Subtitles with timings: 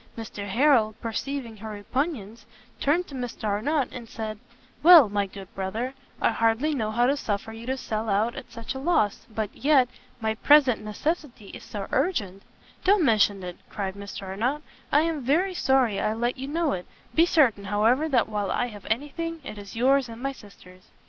[0.17, 2.43] Mr Harrel, perceiving her repugnance,
[2.79, 4.39] turned to Mr Arnott, and said,
[4.81, 8.51] "Well, my good brother, I hardly know how to suffer you to sell out at
[8.51, 9.87] such a loss, but yet,
[10.19, 12.41] my present necessity is so urgent"
[12.83, 16.87] "Don't mention it," cried Mr Arnott, "I am very sorry I let you know it;
[17.13, 20.87] be certain, however, that while I have anything, it is yours and my sister's."